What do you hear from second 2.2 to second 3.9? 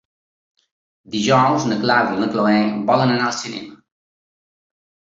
na Cloè volen anar al cinema.